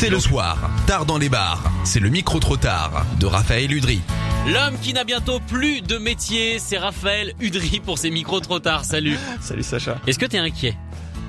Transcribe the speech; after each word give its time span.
C'est 0.00 0.08
le 0.08 0.18
soir, 0.18 0.56
tard 0.86 1.04
dans 1.04 1.18
les 1.18 1.28
bars. 1.28 1.62
C'est 1.84 2.00
le 2.00 2.08
micro 2.08 2.38
trop 2.40 2.56
tard 2.56 3.04
de 3.18 3.26
Raphaël 3.26 3.70
Udry. 3.70 4.00
L'homme 4.46 4.78
qui 4.80 4.94
n'a 4.94 5.04
bientôt 5.04 5.40
plus 5.40 5.82
de 5.82 5.98
métier, 5.98 6.58
c'est 6.58 6.78
Raphaël 6.78 7.34
Udry 7.38 7.80
pour 7.80 7.98
ses 7.98 8.10
micros 8.10 8.40
trop 8.40 8.60
tard. 8.60 8.86
Salut. 8.86 9.18
Salut 9.42 9.62
Sacha. 9.62 9.98
Est-ce 10.06 10.18
que 10.18 10.24
t'es 10.24 10.38
inquiet? 10.38 10.74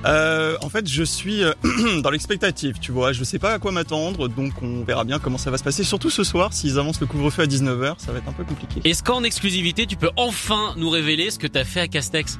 Euh, 0.06 0.56
en 0.62 0.70
fait, 0.70 0.88
je 0.88 1.02
suis 1.02 1.44
euh, 1.44 1.52
dans 2.02 2.08
l'expectative, 2.08 2.76
tu 2.80 2.92
vois. 2.92 3.12
Je 3.12 3.24
sais 3.24 3.38
pas 3.38 3.52
à 3.52 3.58
quoi 3.58 3.72
m'attendre, 3.72 4.26
donc 4.28 4.54
on 4.62 4.84
verra 4.84 5.04
bien 5.04 5.18
comment 5.18 5.36
ça 5.36 5.50
va 5.50 5.58
se 5.58 5.64
passer. 5.64 5.84
Surtout 5.84 6.08
ce 6.08 6.24
soir, 6.24 6.54
s'ils 6.54 6.78
avancent 6.78 7.00
le 7.02 7.06
couvre-feu 7.06 7.42
à 7.42 7.46
19h, 7.46 7.96
ça 7.98 8.10
va 8.10 8.20
être 8.20 8.28
un 8.28 8.32
peu 8.32 8.44
compliqué. 8.44 8.80
Est-ce 8.88 9.02
qu'en 9.02 9.22
exclusivité, 9.22 9.84
tu 9.84 9.96
peux 9.96 10.10
enfin 10.16 10.72
nous 10.78 10.88
révéler 10.88 11.30
ce 11.30 11.38
que 11.38 11.46
t'as 11.46 11.64
fait 11.64 11.80
à 11.80 11.88
Castex? 11.88 12.38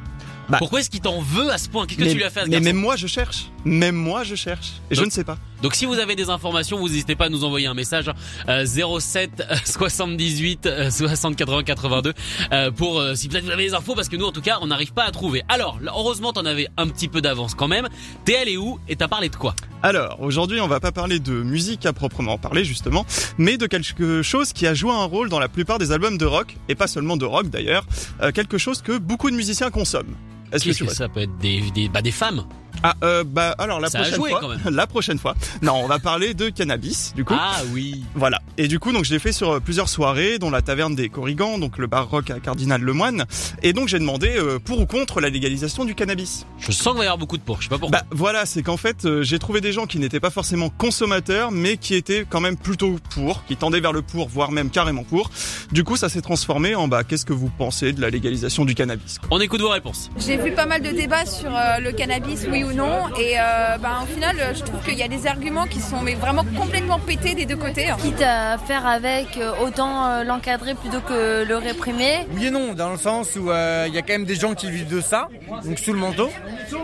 Bah. 0.49 0.57
Pourquoi 0.59 0.81
est-ce 0.81 0.91
qu'il 0.91 1.01
t'en 1.01 1.21
veut 1.21 1.51
à 1.53 1.59
ce 1.59 1.69
point? 1.69 1.87
Qu'est-ce 1.87 1.99
que 1.99 2.05
mais, 2.05 2.11
tu 2.11 2.17
lui 2.17 2.25
as 2.25 2.31
fait 2.31 2.41
à 2.41 2.45
ce 2.45 2.49
mais 2.49 2.53
garçon? 2.57 2.65
même 2.65 2.77
moi, 2.77 2.97
je 2.97 3.07
cherche. 3.07 3.51
Même 3.67 3.95
moi, 3.97 4.25
je 4.25 4.35
cherche. 4.35 4.73
Et 4.91 4.95
je 4.95 5.01
Donc- 5.01 5.07
ne 5.07 5.13
sais 5.13 5.25
pas. 5.25 5.39
Donc 5.63 5.75
si 5.75 5.87
vous 5.87 5.99
avez 5.99 6.17
des 6.17 6.29
informations, 6.29 6.79
vous 6.79 6.89
n'hésitez 6.89 7.15
pas 7.17 7.27
à 7.27 7.29
nous 7.29 7.45
envoyer 7.45 7.67
un 7.69 7.75
message 7.75 8.11
euh, 8.49 8.67
07 8.67 9.43
78 9.65 10.67
euh, 10.67 10.91
60 10.91 11.37
80 11.37 11.63
82 11.63 12.13
euh, 12.53 12.71
pour 12.71 12.99
euh, 12.99 13.15
si 13.15 13.29
peut-être 13.29 13.45
vous 13.45 13.51
avez 13.51 13.67
des 13.67 13.75
infos 13.75 13.95
parce 13.95 14.09
que 14.09 14.17
nous 14.17 14.27
en 14.27 14.33
tout 14.33 14.41
cas 14.41 14.59
on 14.61 14.67
n'arrive 14.67 14.93
pas 14.93 15.05
à 15.05 15.11
trouver. 15.11 15.43
Alors 15.49 15.79
heureusement 15.87 16.33
t'en 16.33 16.45
avais 16.45 16.69
un 16.77 16.89
petit 16.89 17.09
peu 17.09 17.21
d'avance 17.21 17.55
quand 17.55 17.69
même. 17.69 17.89
T'es 18.25 18.37
allé 18.37 18.57
où 18.57 18.79
et 18.89 18.97
t'as 18.97 19.09
parlé 19.09 19.29
de 19.29 19.37
quoi? 19.37 19.55
Alors, 19.85 20.21
aujourd'hui, 20.21 20.61
on 20.61 20.69
va 20.69 20.79
pas 20.79 20.93
parler 20.93 21.19
de 21.19 21.33
musique 21.33 21.87
à 21.87 21.93
proprement 21.93 22.39
parler, 22.39 22.65
justement, 22.65 23.05
mais 23.37 23.57
de 23.57 23.67
quelque 23.67 24.23
chose 24.23 24.53
qui 24.53 24.65
a 24.69 24.75
joué 24.75 24.93
un 24.93 25.05
rôle 25.05 25.29
dans 25.29 25.41
la 25.41 25.49
plupart 25.49 25.79
des 25.79 25.91
albums 25.91 26.19
de 26.19 26.25
rock, 26.25 26.57
et 26.69 26.77
pas 26.77 26.87
seulement 26.87 27.17
de 27.17 27.25
rock 27.25 27.49
d'ailleurs, 27.51 27.85
euh, 28.23 28.31
quelque 28.31 28.59
chose 28.59 28.81
que 28.81 28.97
beaucoup 28.97 29.29
de 29.29 29.35
musiciens 29.35 29.71
consomment. 29.71 30.15
Est-ce 30.53 30.63
que 30.65 30.69
Qu'est-ce 30.69 30.79
tu 30.79 30.85
que 30.85 30.89
vois 30.91 30.95
ça 30.95 31.09
peut 31.09 31.21
être? 31.23 31.37
Des, 31.39 31.63
des 31.75 31.89
bah 31.89 32.01
des 32.01 32.13
femmes? 32.13 32.45
Ah, 32.83 32.95
euh, 33.05 33.25
bah 33.25 33.55
alors 33.59 33.81
la 33.81 33.89
Ça 33.89 33.99
a 33.99 34.03
prochaine 34.03 34.19
joué, 34.21 34.31
fois, 34.31 34.41
quand 34.41 34.49
même. 34.49 34.61
la 34.71 34.87
prochaine 34.87 35.19
fois. 35.19 35.35
Non, 35.63 35.75
on 35.77 35.87
va 35.87 35.99
parler 35.99 36.35
de 36.35 36.49
cannabis, 36.49 37.15
du 37.15 37.25
coup. 37.25 37.35
Ah 37.37 37.57
oui. 37.73 38.05
Voilà. 38.15 38.41
Et 38.59 38.69
du 38.69 38.79
coup, 38.79 38.93
donc, 38.93 39.05
je 39.05 39.13
l'ai 39.13 39.19
fait 39.19 39.33
sur 39.33 39.53
euh, 39.53 39.61
plusieurs 39.61 39.89
soirées, 39.89 40.39
dont 40.39 40.51
la 40.51 40.63
taverne 40.63 40.95
des 40.95 41.09
Corrigans, 41.09 41.59
donc 41.59 41.79
le 41.79 41.87
bar 41.87 42.09
rock 42.11 42.31
à 42.31 42.39
Cardinal 42.39 42.83
Lemoine. 42.83 43.25
Et 43.63 43.73
donc, 43.73 43.89
j'ai 43.89 43.99
demandé 43.99 44.35
euh, 44.37 44.59
pour 44.59 44.79
ou 44.81 44.87
contre 44.87 45.21
la 45.21 45.31
légalisation 45.31 45.85
du 45.85 45.95
cannabis. 45.95 46.47
Je 46.59 46.71
sens 46.73 46.89
qu'il 46.93 46.99
va 46.99 47.05
y 47.05 47.07
avoir 47.07 47.19
beaucoup 47.19 47.39
de 47.39 47.43
pour. 47.43 47.59
Je 47.59 47.65
sais 47.65 47.69
pas 47.71 47.79
pourquoi. 47.79 48.01
Bah 48.01 48.07
voilà, 48.11 48.45
c'est 48.47 48.63
qu'en 48.63 48.77
fait, 48.77 49.05
euh, 49.05 49.23
j'ai 49.23 49.39
trouvé 49.39 49.61
des 49.61 49.73
gens 49.73 49.87
qui 49.87 49.99
n'étaient 49.99 50.21
pas 50.21 50.31
forcément 50.31 50.69
consommateurs, 50.69 51.51
mais 51.51 51.77
qui 51.79 51.95
étaient 51.95 52.27
quand 52.29 52.41
même 52.41 52.57
plutôt 52.57 52.97
pour, 53.15 53.45
qui 53.47 53.57
tendaient 53.57 53.81
vers 53.81 53.93
le 53.93 54.03
pour, 54.03 54.29
voire 54.29 54.53
même 54.53 54.71
carrément 54.71 55.05
pour. 55.05 55.31
Du 55.73 55.83
coup, 55.85 55.97
ça 55.97 56.09
s'est 56.09 56.21
transformé 56.21 56.75
en 56.75 56.89
bah, 56.89 57.05
qu'est-ce 57.05 57.25
que 57.25 57.33
vous 57.33 57.51
pensez 57.57 57.93
de 57.93 58.01
la 58.01 58.11
légalisation 58.11 58.65
du 58.65 58.75
cannabis 58.75 59.19
quoi. 59.19 59.29
On 59.31 59.41
écoute 59.41 59.61
vos 59.63 59.71
réponses. 59.71 60.11
J'ai 60.19 60.37
vu 60.37 60.53
pas 60.53 60.67
mal 60.67 60.83
de 60.83 60.91
débats 60.91 61.25
sur 61.25 61.51
euh, 61.57 61.79
le 61.79 61.93
cannabis, 61.93 62.47
oui 62.51 62.65
ou 62.65 62.73
non, 62.73 63.09
et 63.19 63.39
euh, 63.39 63.79
ben, 63.79 64.01
au 64.03 64.07
final, 64.07 64.37
je 64.55 64.63
trouve 64.63 64.83
qu'il 64.85 64.99
y 64.99 65.03
a 65.03 65.09
des 65.09 65.27
arguments 65.27 65.67
qui 65.67 65.81
sont 65.81 66.03
mais 66.03 66.15
vraiment 66.15 66.45
complètement 66.57 66.99
pétés 66.99 67.35
des 67.35 67.47
deux 67.47 67.57
côtés. 67.57 67.89
hein. 67.89 67.97
quitte 68.03 68.21
à 68.21 68.42
faire 68.67 68.87
avec, 68.87 69.37
euh, 69.37 69.53
autant 69.65 70.07
euh, 70.07 70.25
l'encadrer 70.25 70.75
plutôt 70.75 71.01
que 71.01 71.45
le 71.45 71.57
réprimer. 71.57 72.27
Oui 72.35 72.47
et 72.47 72.51
non, 72.51 72.73
dans 72.75 72.91
le 72.91 72.97
sens 72.99 73.37
où 73.37 73.51
euh, 73.51 73.85
il 73.89 73.95
y 73.95 73.99
a 73.99 74.03
quand 74.03 74.13
même 74.13 74.25
des 74.25 74.35
gens 74.35 74.55
qui 74.55 74.71
vivent 74.71 74.89
de 74.89 75.01
ça, 75.01 75.29
donc 75.65 75.79
sous 75.79 75.93
le 75.93 75.99
manteau. 75.99 76.29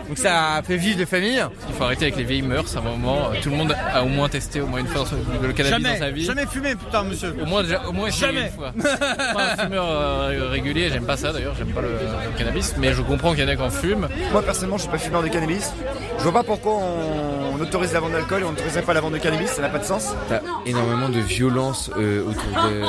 Donc 0.07 0.17
ça 0.17 0.61
fait 0.65 0.77
vivre 0.77 0.97
des 0.97 1.05
familles. 1.05 1.43
Il 1.67 1.75
faut 1.75 1.83
arrêter 1.83 2.05
avec 2.05 2.17
les 2.17 2.23
vieilles 2.23 2.41
mœurs, 2.41 2.75
à 2.75 2.79
un 2.79 2.83
moment. 2.83 3.29
Tout 3.41 3.49
le 3.49 3.55
monde 3.57 3.75
a 3.93 4.03
au 4.03 4.07
moins 4.07 4.29
testé 4.29 4.61
au 4.61 4.67
moins 4.67 4.79
une 4.79 4.87
fois 4.87 5.05
le 5.41 5.53
cannabis 5.53 5.83
dans 5.83 5.89
sa 5.93 5.97
Jamais, 5.99 6.11
vie. 6.11 6.25
jamais 6.25 6.45
fumé, 6.45 6.75
putain, 6.75 7.03
monsieur. 7.03 7.35
Au 7.41 7.45
moins, 7.45 7.63
déjà- 7.63 7.81
au 7.87 7.91
moins 7.91 8.09
Jamais. 8.09 8.41
une 8.47 8.51
fois. 8.51 8.71
Pas 9.33 9.53
un 9.53 9.57
fumeur 9.57 9.85
euh, 9.89 10.49
régulier, 10.49 10.89
j'aime 10.91 11.05
pas 11.05 11.17
ça 11.17 11.31
d'ailleurs, 11.31 11.55
j'aime 11.57 11.71
pas 11.71 11.81
le, 11.81 11.89
le 11.89 12.37
cannabis, 12.37 12.75
mais 12.77 12.93
je 12.93 13.01
comprends 13.01 13.31
qu'il 13.33 13.43
y 13.43 13.45
en 13.45 13.49
a 13.49 13.55
qui 13.55 13.61
en 13.61 13.69
fument. 13.69 14.07
Moi 14.31 14.41
personnellement 14.41 14.77
je 14.77 14.83
suis 14.83 14.91
pas 14.91 14.97
fumeur 14.97 15.21
de 15.23 15.27
cannabis. 15.27 15.71
Je 16.17 16.23
vois 16.23 16.33
pas 16.33 16.43
pourquoi 16.43 16.73
on, 16.73 17.55
on 17.57 17.61
autorise 17.61 17.93
la 17.93 17.99
vente 17.99 18.11
d'alcool 18.13 18.41
et 18.41 18.45
on 18.45 18.51
n'autoriserait 18.51 18.81
pas 18.83 18.93
la 18.93 19.01
vente 19.01 19.13
de 19.13 19.17
cannabis, 19.17 19.49
ça 19.51 19.61
n'a 19.61 19.69
pas 19.69 19.79
de 19.79 19.85
sens. 19.85 20.13
T'as 20.27 20.39
énormément 20.65 21.09
de 21.09 21.21
violences 21.49 21.89
euh, 21.97 22.21
autour 22.23 22.63
de, 22.63 22.79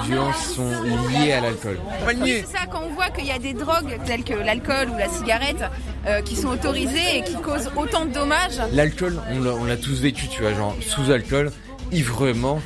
de 0.00 0.06
violences 0.06 0.54
sont 0.54 0.70
liées 1.10 1.32
à 1.32 1.40
l'alcool. 1.40 1.78
C'est 2.24 2.46
ça, 2.46 2.66
quand 2.70 2.82
on 2.84 2.94
voit 2.94 3.10
qu'il 3.10 3.26
y 3.26 3.30
a 3.30 3.38
des 3.38 3.52
drogues 3.52 3.98
telles 4.06 4.24
que 4.24 4.34
l'alcool 4.34 4.88
ou 4.94 4.98
la 4.98 5.08
cigarette 5.08 5.62
euh, 6.06 6.22
qui 6.22 6.36
sont 6.36 6.48
autorisées 6.48 7.18
et 7.18 7.22
qui 7.22 7.34
causent 7.36 7.70
autant 7.76 8.06
de 8.06 8.12
dommages, 8.12 8.60
L'alcool, 8.72 9.20
on 9.30 9.40
l'a- 9.42 9.52
on 9.54 9.64
l'a 9.64 9.76
tous 9.76 10.00
vécu, 10.00 10.26
tu 10.28 10.40
vois, 10.42 10.54
genre 10.54 10.74
sous 10.80 11.10
alcool, 11.10 11.52
ivrement, 11.92 12.60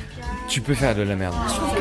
tu 0.47 0.61
peux 0.61 0.73
faire 0.75 0.95
de 0.95 1.01
la 1.01 1.15
merde. 1.15 1.35
je 1.49 1.55
trouve 1.55 1.76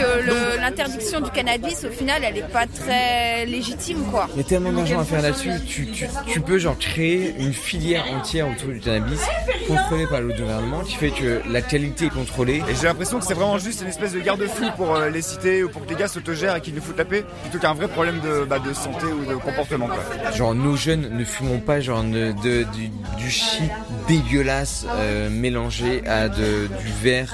l'interdiction 0.70 1.20
du 1.20 1.30
cannabis, 1.30 1.84
au 1.84 1.90
final, 1.90 2.22
elle 2.24 2.38
est 2.38 2.48
pas 2.52 2.66
très 2.66 3.46
légitime, 3.46 4.02
quoi. 4.10 4.28
Il 4.34 4.38
y 4.38 4.40
a 4.40 4.44
tellement 4.44 4.72
d'argent 4.72 5.00
à 5.00 5.04
faire 5.04 5.22
là-dessus, 5.22 5.50
tu, 5.66 5.86
tu, 5.92 6.06
tu 6.26 6.40
peux 6.40 6.58
genre 6.58 6.76
créer 6.78 7.34
une 7.38 7.52
filière 7.52 8.04
entière 8.12 8.48
autour 8.50 8.70
du 8.70 8.80
cannabis, 8.80 9.20
contrôlée 9.68 10.06
par 10.06 10.20
le 10.20 10.28
gouvernement, 10.34 10.80
qui 10.80 10.96
fait 10.96 11.10
que 11.10 11.40
la 11.50 11.62
qualité 11.62 12.06
est 12.06 12.10
contrôlée. 12.10 12.62
Et 12.68 12.74
j'ai 12.80 12.86
l'impression 12.88 13.18
que 13.18 13.24
c'est 13.24 13.34
vraiment 13.34 13.58
juste 13.58 13.82
une 13.82 13.88
espèce 13.88 14.12
de 14.12 14.20
garde-fou 14.20 14.64
pour 14.76 14.94
euh, 14.94 15.08
les 15.10 15.22
cités 15.22 15.62
ou 15.62 15.68
pour 15.68 15.84
que 15.84 15.90
les 15.90 15.96
gars 15.96 16.08
s'autogèrent 16.08 16.56
et 16.56 16.60
qu'ils 16.60 16.74
nous 16.74 16.82
foutent 16.82 16.98
la 16.98 17.04
paix, 17.04 17.24
plutôt 17.42 17.58
qu'un 17.58 17.74
vrai 17.74 17.88
problème 17.88 18.20
de, 18.20 18.44
bah, 18.44 18.58
de 18.58 18.72
santé 18.72 19.06
ou 19.06 19.24
de 19.24 19.34
comportement. 19.36 19.86
Quoi. 19.86 20.32
Genre 20.32 20.54
nos 20.54 20.76
jeunes 20.76 21.08
ne 21.16 21.24
fumons 21.24 21.60
pas 21.60 21.80
genre 21.80 22.02
de, 22.02 22.32
de- 22.42 22.64
du, 22.64 22.88
du 23.18 23.30
shit 23.30 23.70
dégueulasse 24.08 24.86
euh, 24.96 25.28
mélangé 25.30 26.02
à 26.06 26.28
de, 26.28 26.66
du 26.66 26.92
verre 27.02 27.32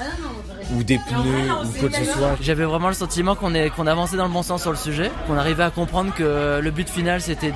ou 0.75 0.83
des 0.83 0.97
pneus 0.97 1.51
ou 1.65 1.79
quoi 1.79 1.89
que 1.89 1.95
ce 1.95 2.05
soit. 2.05 2.35
J'avais 2.41 2.65
vraiment 2.65 2.87
le 2.87 2.93
sentiment 2.93 3.35
qu'on 3.35 3.53
est 3.53 3.69
qu'on 3.69 3.87
avançait 3.87 4.17
dans 4.17 4.25
le 4.25 4.31
bon 4.31 4.43
sens 4.43 4.61
sur 4.61 4.71
le 4.71 4.77
sujet, 4.77 5.11
qu'on 5.27 5.37
arrivait 5.37 5.63
à 5.63 5.69
comprendre 5.69 6.13
que 6.13 6.59
le 6.61 6.71
but 6.71 6.89
final 6.89 7.21
c'était 7.21 7.53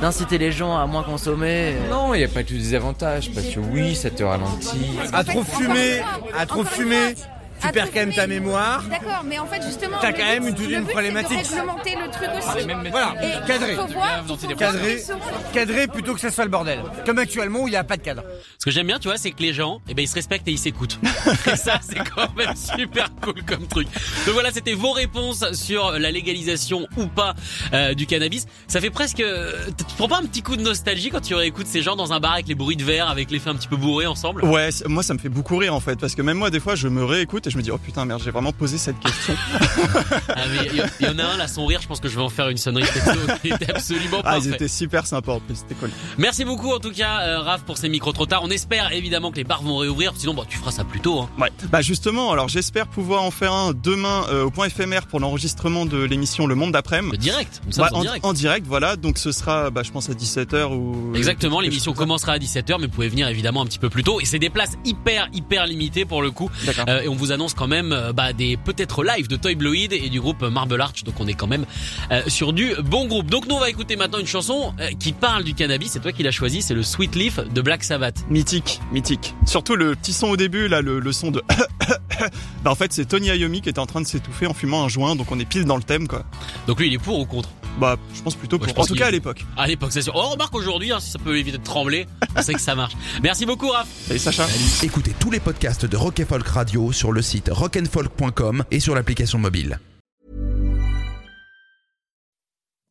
d'inciter 0.00 0.38
les 0.38 0.52
gens 0.52 0.76
à 0.76 0.86
moins 0.86 1.02
consommer. 1.02 1.74
Non, 1.90 2.14
il 2.14 2.18
n'y 2.18 2.24
a 2.24 2.28
pas 2.28 2.42
que 2.42 2.52
des 2.52 2.74
avantages, 2.74 3.30
parce 3.32 3.46
que 3.46 3.60
oui, 3.60 3.94
ça 3.94 4.10
te 4.10 4.22
ralentit. 4.22 4.98
À 5.12 5.24
trop 5.24 5.42
fumer, 5.42 6.00
à 6.36 6.46
trop 6.46 6.64
fumer, 6.64 7.14
tu 7.60 7.66
à 7.66 7.72
perds 7.72 7.86
quand 7.92 8.00
même 8.00 8.14
ta 8.14 8.26
mémoire. 8.26 8.84
D'accord, 8.88 9.22
mais 9.26 9.38
en 9.38 9.46
fait, 9.46 9.62
justement, 9.62 9.98
T'as 10.00 10.12
quand 10.12 10.24
même 10.24 10.48
une- 10.48 10.70
une 10.70 10.84
problématique. 10.86 11.30
de 11.42 11.48
réglementer 11.48 11.96
le 11.96 12.10
truc 12.10 12.28
aussi. 12.56 12.66
même 12.66 12.88
Voilà, 12.90 13.14
Et 13.22 13.46
cadré. 13.46 13.74
faut 13.74 13.86
voir, 13.86 14.24
Cadré. 15.52 15.86
plutôt 15.88 16.14
que 16.14 16.20
ça 16.20 16.30
soit 16.30 16.44
le 16.44 16.50
bordel. 16.50 16.80
Comme 17.06 17.18
actuellement 17.18 17.60
où 17.60 17.68
il 17.68 17.72
n'y 17.72 17.76
a 17.76 17.84
pas 17.84 17.96
de 17.96 18.02
cadre. 18.02 18.22
Ce 18.58 18.64
que 18.64 18.70
j'aime 18.70 18.86
bien, 18.86 18.98
tu 18.98 19.08
vois, 19.08 19.16
c'est 19.16 19.30
que 19.30 19.42
les 19.42 19.52
gens, 19.52 19.80
eh 19.88 19.94
ben, 19.94 20.02
ils 20.02 20.08
se 20.08 20.14
respectent 20.14 20.46
et 20.48 20.52
ils 20.52 20.58
s'écoutent. 20.58 20.98
et 21.52 21.56
ça, 21.56 21.80
c'est 21.82 21.98
quand 22.14 22.34
même 22.36 22.54
super 22.56 23.08
cool 23.22 23.42
comme 23.44 23.66
truc. 23.66 23.88
Donc 24.26 24.34
voilà, 24.34 24.50
c'était 24.52 24.74
vos 24.74 24.92
réponses 24.92 25.44
sur 25.52 25.92
la 25.92 26.10
légalisation 26.10 26.86
ou 26.96 27.06
pas 27.06 27.34
euh, 27.72 27.94
du 27.94 28.06
cannabis. 28.06 28.46
Ça 28.66 28.80
fait 28.80 28.90
presque, 28.90 29.16
tu 29.16 29.84
te 29.84 29.94
prends 29.96 30.08
pas 30.08 30.18
un 30.18 30.26
petit 30.26 30.42
coup 30.42 30.56
de 30.56 30.62
nostalgie 30.62 31.10
quand 31.10 31.20
tu 31.20 31.34
réécoutes 31.34 31.66
ces 31.66 31.82
gens 31.82 31.96
dans 31.96 32.12
un 32.12 32.20
bar 32.20 32.34
avec 32.34 32.48
les 32.48 32.54
bruits 32.54 32.76
de 32.76 32.84
verre, 32.84 33.08
avec 33.08 33.30
les 33.30 33.38
faits 33.38 33.48
un 33.54 33.56
petit 33.56 33.68
peu 33.68 33.76
bourrés 33.76 34.06
ensemble? 34.06 34.44
Ouais, 34.44 34.68
moi 34.86 35.02
ça 35.02 35.14
me 35.14 35.18
fait 35.18 35.28
beaucoup 35.28 35.56
rire 35.56 35.74
en 35.74 35.80
fait, 35.80 35.98
parce 35.98 36.14
que 36.14 36.22
même 36.22 36.36
moi 36.38 36.50
des 36.50 36.60
fois 36.60 36.74
je 36.74 36.88
me 36.88 37.04
réécoute 37.04 37.47
et 37.48 37.50
je 37.50 37.56
me 37.56 37.62
dis 37.62 37.70
oh 37.70 37.78
putain 37.78 38.04
merde 38.04 38.20
j'ai 38.24 38.30
vraiment 38.30 38.52
posé 38.52 38.78
cette 38.78 38.98
question. 39.00 39.34
Ah, 40.28 40.42
mais 40.52 40.68
il 41.00 41.06
y, 41.06 41.08
en 41.08 41.18
a 41.18 41.24
un 41.24 41.36
là, 41.36 41.48
son 41.48 41.66
rire, 41.66 41.80
je 41.82 41.88
pense 41.88 42.00
que 42.00 42.08
je 42.08 42.14
vais 42.16 42.22
en 42.22 42.28
faire 42.28 42.48
une 42.48 42.56
sonnerie 42.56 42.84
texto 42.84 43.12
qui 43.42 43.48
était 43.48 43.70
absolument 43.70 44.18
Ah 44.24 44.36
ils 44.38 44.42
parfait. 44.42 44.48
étaient 44.50 44.68
super 44.68 45.06
sympas 45.06 45.32
en 45.32 45.40
plus, 45.40 45.56
c'était 45.56 45.74
cool. 45.74 45.90
Merci 46.18 46.44
beaucoup 46.44 46.72
en 46.72 46.78
tout 46.78 46.90
cas, 46.92 47.20
euh, 47.22 47.40
Raph, 47.40 47.62
pour 47.62 47.76
ces 47.78 47.88
micros 47.88 48.12
trop 48.12 48.26
tard. 48.26 48.42
On 48.44 48.50
espère 48.50 48.92
évidemment 48.92 49.30
que 49.30 49.36
les 49.36 49.44
bars 49.44 49.62
vont 49.62 49.76
réouvrir, 49.78 50.12
sinon 50.16 50.34
bon, 50.34 50.44
tu 50.48 50.58
feras 50.58 50.70
ça 50.70 50.84
plus 50.84 51.00
tôt. 51.00 51.20
Hein. 51.20 51.28
Ouais. 51.40 51.50
Bah 51.70 51.80
justement, 51.82 52.32
alors 52.32 52.48
j'espère 52.48 52.86
pouvoir 52.86 53.22
en 53.22 53.30
faire 53.30 53.52
un 53.52 53.72
demain 53.72 54.24
euh, 54.30 54.44
au 54.44 54.50
point 54.50 54.66
éphémère 54.66 55.06
pour 55.06 55.20
l'enregistrement 55.20 55.86
de 55.86 55.98
l'émission 56.02 56.46
Le 56.46 56.54
Monde 56.54 56.72
d'après-midi. 56.72 57.12
Le 57.12 57.18
direct, 57.18 57.60
Ouais, 57.78 57.84
en 57.92 58.00
direct. 58.02 58.24
en 58.24 58.32
direct, 58.32 58.66
voilà. 58.66 58.96
Donc 58.96 59.18
ce 59.18 59.32
sera, 59.32 59.70
bah, 59.70 59.82
je 59.84 59.90
pense 59.90 60.08
à 60.10 60.12
17h 60.12 60.74
ou. 60.74 61.14
Exactement, 61.16 61.60
l'émission 61.60 61.92
commencera 61.94 62.32
à 62.32 62.38
17h, 62.38 62.76
mais 62.80 62.86
vous 62.86 62.92
pouvez 62.92 63.08
venir 63.08 63.28
évidemment 63.28 63.62
un 63.62 63.66
petit 63.66 63.78
peu 63.78 63.88
plus 63.88 64.02
tôt. 64.04 64.20
Et 64.20 64.24
c'est 64.24 64.38
des 64.38 64.50
places 64.50 64.76
hyper, 64.84 65.28
hyper 65.32 65.66
limitées 65.66 66.04
pour 66.04 66.22
le 66.22 66.30
coup. 66.30 66.50
Euh, 66.88 67.02
et 67.02 67.08
on 67.08 67.14
vous 67.14 67.32
annonce 67.38 67.54
quand 67.54 67.68
même 67.68 67.92
euh, 67.92 68.12
bah, 68.12 68.32
des 68.32 68.56
peut-être 68.56 69.04
live 69.04 69.28
de 69.28 69.36
Toy 69.36 69.54
Bloid 69.54 69.92
et 69.92 70.08
du 70.08 70.20
groupe 70.20 70.42
Marble 70.42 70.80
Arch. 70.80 71.04
Donc 71.04 71.20
on 71.20 71.28
est 71.28 71.34
quand 71.34 71.46
même 71.46 71.66
euh, 72.10 72.20
sur 72.26 72.52
du 72.52 72.74
bon 72.82 73.06
groupe. 73.06 73.30
Donc 73.30 73.46
nous 73.46 73.54
on 73.54 73.60
va 73.60 73.70
écouter 73.70 73.94
maintenant 73.94 74.18
une 74.18 74.26
chanson 74.26 74.74
euh, 74.80 74.88
qui 74.98 75.12
parle 75.12 75.44
du 75.44 75.54
cannabis. 75.54 75.92
C'est 75.92 76.00
toi 76.00 76.10
qui 76.10 76.24
l'as 76.24 76.32
choisi, 76.32 76.62
c'est 76.62 76.74
le 76.74 76.82
Sweet 76.82 77.14
Leaf 77.14 77.38
de 77.38 77.62
Black 77.62 77.84
Sabbath. 77.84 78.24
Mythique, 78.28 78.80
mythique. 78.90 79.36
Surtout 79.46 79.76
le 79.76 79.94
petit 79.94 80.12
son 80.12 80.30
au 80.30 80.36
début, 80.36 80.66
là, 80.66 80.82
le, 80.82 80.98
le 80.98 81.12
son 81.12 81.30
de. 81.30 81.40
bah 82.64 82.72
en 82.72 82.74
fait, 82.74 82.92
c'est 82.92 83.04
Tony 83.04 83.28
Iommi 83.28 83.60
qui 83.60 83.68
était 83.68 83.78
en 83.78 83.86
train 83.86 84.00
de 84.00 84.06
s'étouffer 84.06 84.46
en 84.46 84.54
fumant 84.54 84.82
un 84.82 84.88
joint, 84.88 85.14
donc 85.14 85.30
on 85.30 85.38
est 85.38 85.48
pile 85.48 85.64
dans 85.64 85.76
le 85.76 85.84
thème, 85.84 86.08
quoi. 86.08 86.24
Donc 86.66 86.80
lui 86.80 86.88
il 86.88 86.94
est 86.94 86.98
pour 86.98 87.20
ou 87.20 87.24
contre? 87.24 87.50
Bah, 87.78 87.96
je 88.14 88.22
pense 88.22 88.34
plutôt 88.34 88.58
Ouais, 88.58 88.66
pour. 88.66 88.74
pense 88.74 88.84
en 88.86 88.88
tout 88.88 88.94
cas, 88.98 89.06
à 89.06 89.10
l'époque. 89.10 89.44
À 89.56 89.66
l'époque, 89.66 89.92
c'est 89.92 90.02
sûr. 90.02 90.12
Oh, 90.16 90.28
remarque 90.30 90.54
aujourd'hui, 90.54 90.90
hein, 90.92 91.00
si 91.00 91.10
ça 91.10 91.18
peut 91.18 91.36
éviter 91.38 91.58
de 91.58 91.62
trembler, 91.64 92.06
on 92.36 92.42
sait 92.42 92.54
que 92.54 92.60
ça 92.60 92.74
marche. 92.74 92.94
Merci 93.22 93.46
beaucoup, 93.46 93.68
Raph. 93.68 93.88
Salut 94.06 94.18
Sacha. 94.18 94.46
Écoutez 94.82 95.14
tous 95.20 95.30
les 95.30 95.40
podcasts 95.40 95.86
de 95.86 95.96
Rock 95.96 96.20
and 96.20 96.26
Folk 96.26 96.46
Radio 96.48 96.92
sur 96.92 97.12
le 97.12 97.22
site 97.22 97.50
rockandfolk.com 97.52 98.64
et 98.70 98.80
sur 98.80 98.94
l'application 98.94 99.38
mobile. 99.38 99.78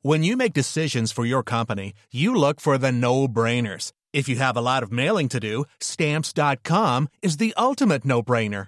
When 0.03 0.23
you 0.23 0.37
make 0.37 0.53
decisions 0.53 1.11
for 1.11 1.25
your 1.25 1.43
company, 1.43 1.93
you 2.13 2.33
look 2.33 2.61
for 2.61 2.77
the 2.77 2.91
no-brainers. 2.93 3.91
If 4.13 4.29
you 4.29 4.37
have 4.39 4.55
a 4.55 4.61
lot 4.61 4.83
of 4.83 4.91
mailing 4.91 5.27
to 5.29 5.39
do, 5.39 5.65
stamps.com 5.81 7.07
is 7.21 7.37
the 7.37 7.53
ultimate 7.57 8.05
no-brainer. 8.05 8.67